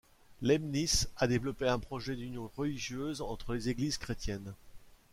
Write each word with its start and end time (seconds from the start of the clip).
Leibniz 0.41 1.09
a 1.15 1.27
développé 1.27 1.67
un 1.67 1.77
projet 1.77 2.15
d'union 2.15 2.49
religieuse 2.57 3.21
entre 3.21 3.53
les 3.53 3.69
Églises 3.69 3.99
chrétiennes. 3.99 4.55